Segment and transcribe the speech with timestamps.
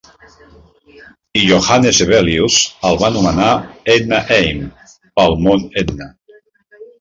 [1.41, 2.55] I Johannes Hevelius
[2.89, 3.51] el va anomenar
[3.97, 4.65] "Etna M."
[5.21, 6.11] pel mont Etna.